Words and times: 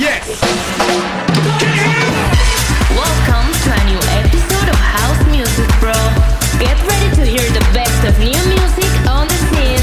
Yes. 0.00 0.24
Welcome 2.96 3.52
to 3.52 3.68
a 3.68 3.84
new 3.84 4.00
episode 4.16 4.68
of 4.72 4.76
House 4.80 5.20
Music 5.28 5.68
Bro. 5.78 5.92
Get 6.56 6.80
ready 6.88 7.14
to 7.16 7.24
hear 7.28 7.44
the 7.52 7.60
best 7.76 8.00
of 8.08 8.18
new 8.18 8.40
music 8.48 8.88
on 9.06 9.28
the 9.28 9.36
scene. 9.52 9.76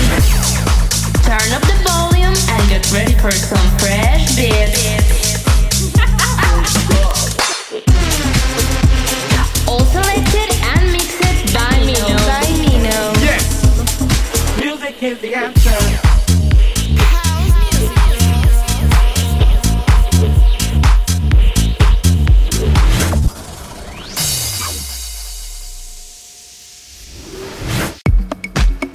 Turn 1.21 1.53
up 1.53 1.61
the 1.69 1.77
volume 1.85 2.33
and 2.33 2.67
get 2.67 2.91
ready 2.91 3.13
for 3.13 3.29
some 3.29 3.61
fresh 3.77 4.35
beats. 4.35 5.45
All 9.69 9.85
selected 9.85 10.49
and 10.65 10.91
mixed 10.93 11.53
by 11.53 11.77
Mino. 11.85 12.17
By 12.25 12.41
Mino. 12.57 13.13
Yes. 13.21 13.45
Music 14.57 15.03
is 15.03 15.19
the 15.19 15.35
answer. 15.35 15.86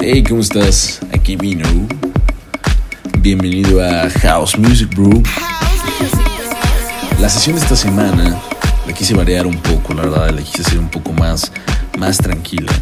Hey, 0.04 0.24
¿cómo 0.28 0.40
estás? 0.40 0.98
Aquí 1.14 1.36
vino. 1.36 1.64
Bienvenido 3.20 3.80
a 3.80 4.10
House 4.10 4.58
Music 4.58 4.92
Brew. 4.96 5.22
La 7.20 7.28
sesión 7.28 7.54
de 7.54 7.62
esta 7.62 7.76
semana 7.76 8.36
la 8.84 8.92
quise 8.92 9.14
variar 9.14 9.46
un 9.46 9.56
poco, 9.58 9.94
la 9.94 10.02
verdad, 10.02 10.30
la 10.30 10.42
quise 10.42 10.62
hacer 10.62 10.80
un 10.80 10.90
poco 10.90 11.12
más, 11.12 11.52
más 12.00 12.18
tranquila. 12.18 12.72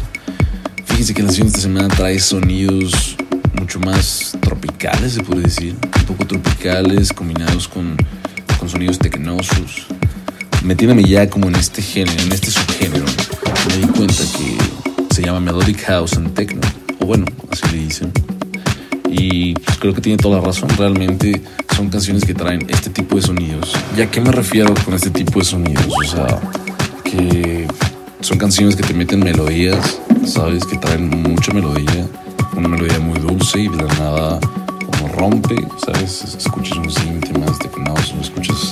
Fíjense 0.85 1.13
que 1.13 1.21
la 1.21 1.29
sesión 1.29 1.45
de 1.45 1.49
esta 1.49 1.61
semana 1.61 1.89
trae 1.89 2.19
sonidos 2.19 3.15
mucho 3.53 3.79
más 3.79 4.35
tropicales, 4.41 5.13
se 5.13 5.21
puede 5.21 5.43
decir. 5.43 5.75
Un 5.99 6.05
poco 6.05 6.25
tropicales, 6.25 7.13
combinados 7.13 7.67
con, 7.67 7.97
con 8.57 8.67
sonidos 8.67 8.97
tecnosos. 8.97 9.85
Metiéndome 10.63 11.03
ya 11.03 11.29
como 11.29 11.49
en 11.49 11.55
este 11.55 11.83
género, 11.83 12.19
en 12.23 12.31
este 12.31 12.49
subgénero. 12.49 13.05
Me 13.67 13.77
di 13.77 13.87
cuenta 13.89 14.23
que 14.35 15.13
se 15.13 15.21
llama 15.21 15.39
Melodic 15.39 15.85
House 15.85 16.13
and 16.13 16.33
Techno. 16.33 16.80
Bueno, 17.11 17.25
así 17.51 17.63
le 17.75 17.83
dicen. 17.83 18.09
Y 19.09 19.53
pues 19.55 19.77
creo 19.79 19.93
que 19.93 19.99
tiene 19.99 20.17
toda 20.17 20.39
la 20.39 20.45
razón. 20.45 20.69
Realmente 20.77 21.41
son 21.75 21.89
canciones 21.89 22.23
que 22.23 22.33
traen 22.33 22.65
este 22.69 22.89
tipo 22.89 23.17
de 23.17 23.21
sonidos. 23.21 23.73
¿Y 23.97 24.01
a 24.01 24.09
qué 24.09 24.21
me 24.21 24.31
refiero 24.31 24.73
con 24.85 24.93
este 24.93 25.09
tipo 25.09 25.39
de 25.39 25.43
sonidos? 25.45 25.87
O 25.89 26.03
sea, 26.07 26.39
que 27.03 27.67
son 28.21 28.37
canciones 28.37 28.77
que 28.77 28.83
te 28.83 28.93
meten 28.93 29.19
melodías, 29.19 29.99
¿sabes? 30.25 30.63
Que 30.65 30.77
traen 30.77 31.09
mucha 31.09 31.51
melodía. 31.51 32.07
Una 32.55 32.69
melodía 32.69 32.99
muy 32.99 33.19
dulce 33.19 33.59
y 33.59 33.67
de 33.67 33.75
la 33.75 33.93
nada 33.95 34.39
como 34.85 35.09
rompe, 35.13 35.55
¿sabes? 35.85 36.23
Escuchas 36.37 36.77
un 36.77 36.89
synth 36.89 37.37
más 37.37 37.59
tecnoso, 37.59 38.15
escuchas... 38.21 38.71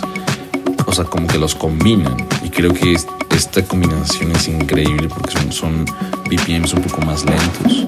O 0.85 0.93
sea, 0.93 1.03
como 1.03 1.27
que 1.27 1.37
los 1.37 1.55
combinan. 1.55 2.15
Y 2.41 2.49
creo 2.49 2.73
que 2.73 2.93
es- 2.93 3.05
esta 3.35 3.61
combinación 3.63 4.31
es 4.31 4.47
increíble 4.47 5.09
porque 5.09 5.33
son, 5.33 5.51
son 5.51 5.85
BPMs 6.29 6.73
un 6.73 6.81
poco 6.83 7.01
más 7.01 7.25
lentos. 7.25 7.85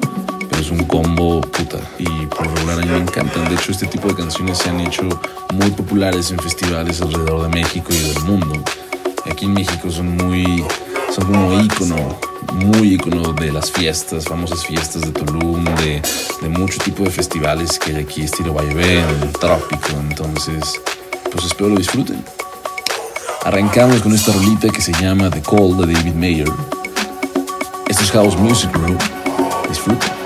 Es 0.62 0.70
un 0.70 0.84
combo 0.84 1.42
puta. 1.42 1.80
Y 1.98 2.28
por 2.28 2.46
regular 2.46 2.78
a 2.78 2.82
mí 2.84 2.92
me 2.92 3.00
encantan. 3.00 3.50
De 3.50 3.56
hecho, 3.56 3.72
este 3.72 3.88
tipo 3.88 4.10
de 4.10 4.14
canciones 4.14 4.60
se 4.60 4.70
han 4.70 4.80
hecho 4.80 5.02
muy 5.56 5.72
populares 5.72 6.30
en 6.30 6.38
festivales 6.38 7.02
alrededor 7.02 7.42
de 7.42 7.48
México 7.50 7.88
y 7.90 7.98
del 7.98 8.24
mundo. 8.26 8.64
Aquí 9.26 9.46
en 9.46 9.54
México 9.54 9.90
son 9.90 10.16
muy. 10.18 10.64
son 11.16 11.26
como 11.26 11.60
ícono, 11.60 12.16
muy 12.54 12.94
ícono 12.94 13.34
de 13.34 13.52
las 13.52 13.72
fiestas, 13.72 14.26
famosas 14.26 14.64
fiestas 14.64 15.02
de 15.02 15.10
Tulum, 15.10 15.64
de, 15.64 16.00
mucho 16.50 16.78
tipo 16.78 17.06
de 17.06 17.10
festivales 17.10 17.80
que 17.80 17.96
aquí, 17.96 18.22
estilo 18.22 18.54
Vaivén, 18.54 19.04
Trópico. 19.40 19.94
Entonces, 20.12 20.80
pues 21.32 21.44
espero 21.44 21.70
lo 21.70 21.78
disfruten. 21.78 22.24
Arrancamos 23.46 24.00
con 24.02 24.14
esta 24.14 24.32
rolita 24.32 24.70
que 24.70 24.82
se 24.82 24.94
llama 24.94 25.32
The 25.32 25.42
Call 25.42 25.76
de 25.78 25.92
David 25.92 26.14
Mayer. 26.14 26.50
Esto 27.88 28.04
es 28.04 28.12
House 28.12 28.38
Music 28.38 28.72
Group. 28.72 29.02
Disfruta. 29.68 30.21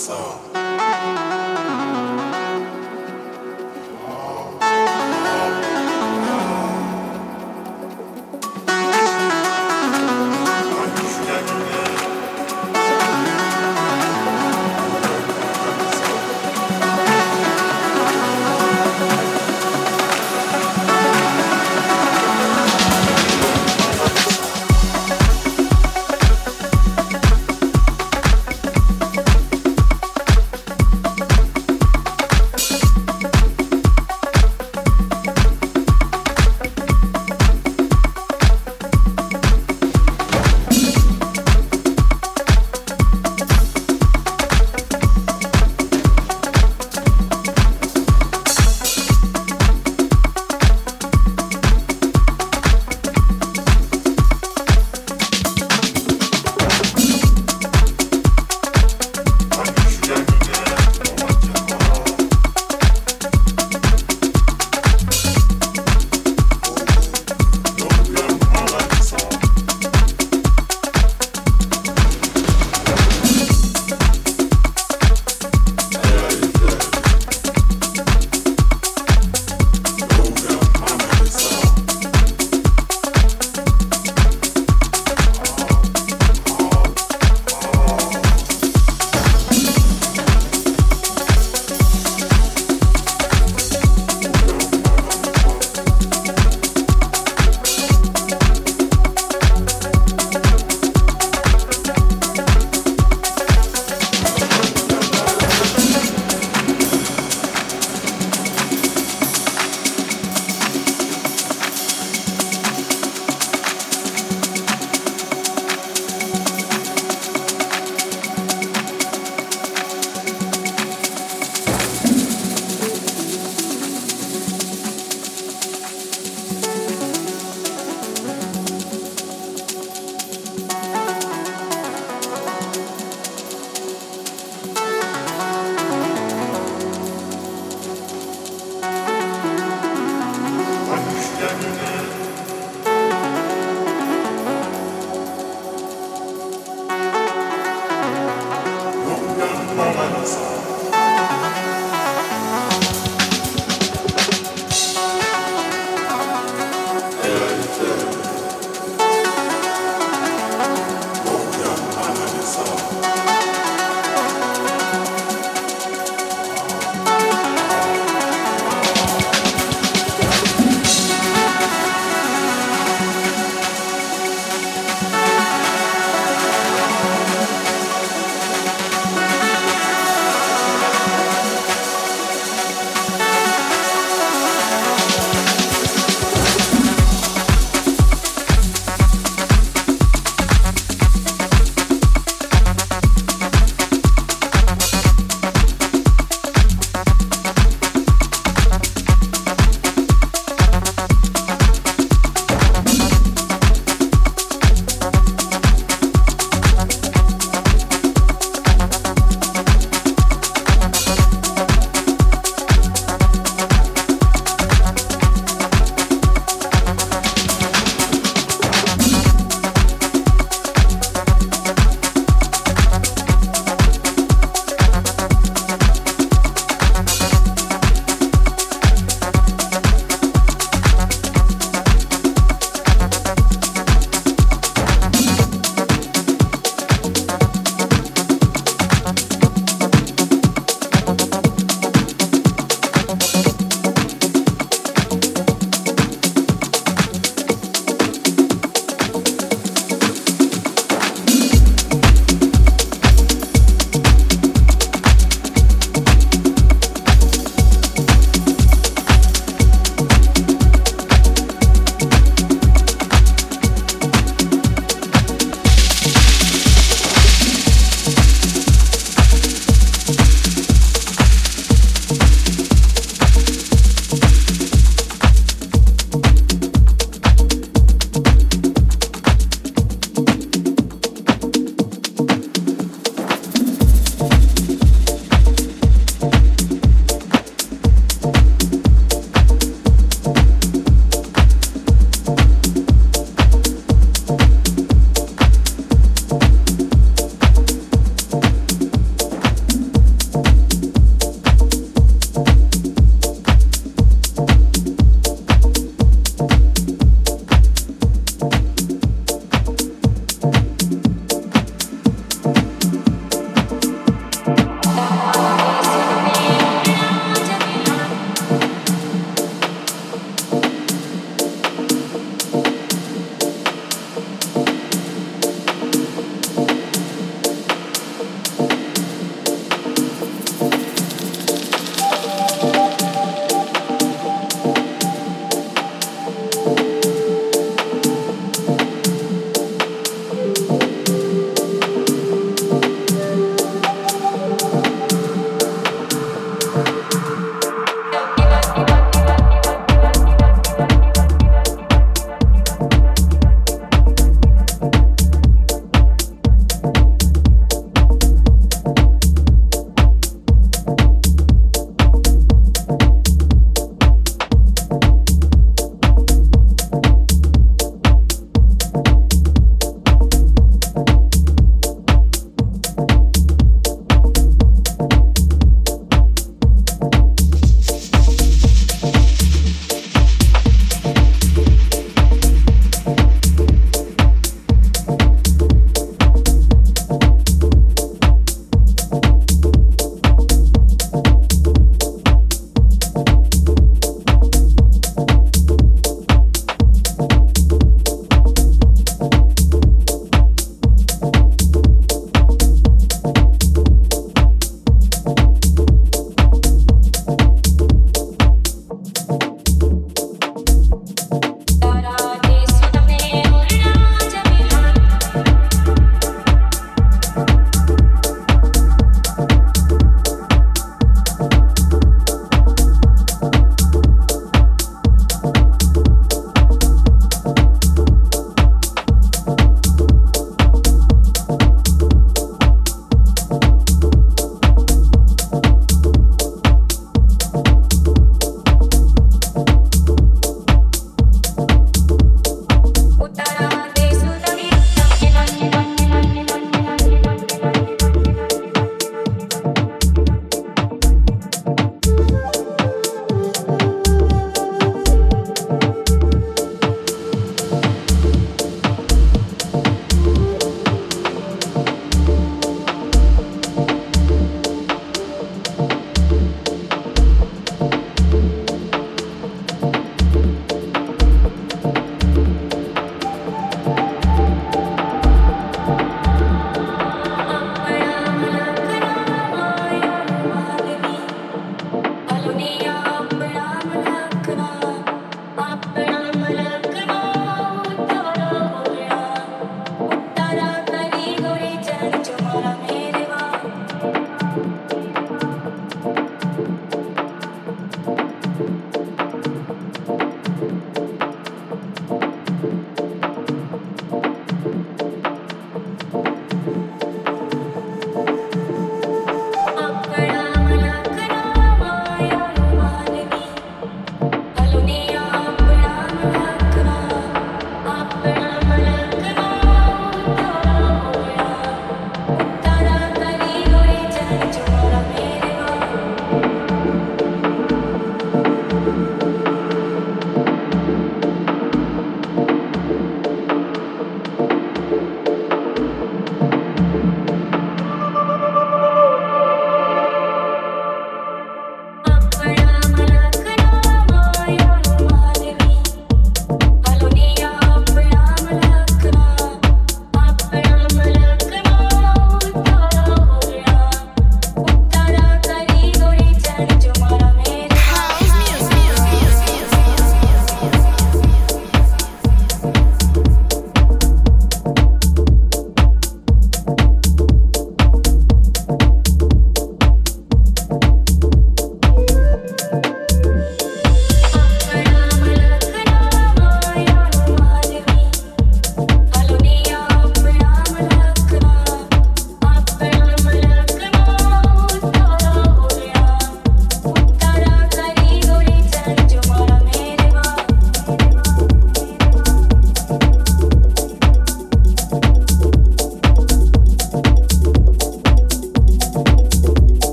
song. 0.00 0.49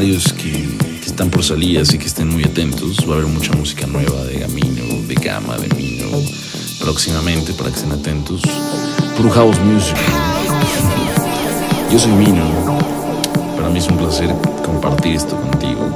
Varios 0.00 0.32
que, 0.32 0.66
están 1.04 1.28
por 1.28 1.44
salir, 1.44 1.78
así 1.78 1.98
que 1.98 2.06
estén 2.06 2.28
muy 2.28 2.42
atentos. 2.42 2.96
Va 3.06 3.16
a 3.16 3.18
haber 3.18 3.26
mucha 3.26 3.52
música 3.52 3.86
nueva 3.86 4.24
de 4.24 4.38
Gamino, 4.38 5.06
de 5.06 5.14
Gama, 5.14 5.58
de 5.58 5.68
Mino, 5.76 6.06
próximamente 6.80 7.52
para 7.52 7.68
que 7.68 7.76
estén 7.76 7.92
atentos. 7.92 8.40
Puro 9.14 9.28
House 9.28 9.58
Music. 9.60 9.98
Yo 11.92 11.98
soy 11.98 12.12
Mino. 12.12 12.46
Para 13.56 13.68
mí 13.68 13.78
es 13.78 13.88
un 13.88 13.98
placer 13.98 14.34
compartir 14.64 15.16
esto 15.16 15.38
contigo. 15.38 15.86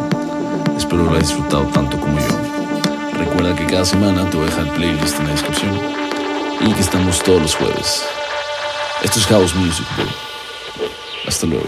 Espero 0.77 1.05
lo 1.05 1.13
hayas 1.13 1.29
disfrutado 1.29 1.65
tanto 1.73 1.99
como 1.99 2.19
yo. 2.19 3.19
Recuerda 3.19 3.57
que 3.57 3.65
cada 3.65 3.87
semana 3.87 4.29
te 4.29 4.37
voy 4.37 4.49
a 4.49 4.51
dejar 4.51 4.67
el 4.67 4.73
playlist 4.73 5.19
en 5.19 5.25
la 5.29 5.33
descripción 5.33 5.81
y 6.61 6.75
que 6.75 6.81
estamos 6.83 7.23
todos 7.23 7.41
los 7.41 7.55
jueves. 7.55 8.03
Esto 9.03 9.19
es 9.19 9.27
House 9.29 9.55
Music, 9.55 9.87
bro. 9.97 10.05
Hasta 11.27 11.47
luego. 11.47 11.65